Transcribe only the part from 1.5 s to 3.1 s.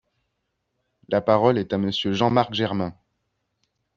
est à Monsieur Jean-Marc Germain.